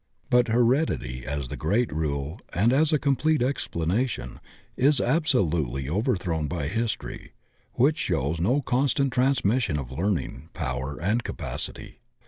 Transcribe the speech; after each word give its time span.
But 0.31 0.47
heredity 0.47 1.27
as 1.27 1.49
the 1.49 1.55
great 1.55 1.93
rule 1.93 2.39
and 2.55 2.73
as 2.73 2.91
a 2.91 2.97
complete 2.97 3.43
explanation 3.43 4.39
is 4.75 4.99
absolutely 4.99 5.87
overthrown 5.87 6.47
by 6.47 6.69
history, 6.69 7.33
which 7.73 7.99
shows 7.99 8.41
no 8.41 8.63
constant 8.63 9.13
transmission 9.13 9.77
of 9.77 9.91
learning, 9.91 10.49
power, 10.55 10.97
and 10.99 11.21
capacity. 11.23 11.99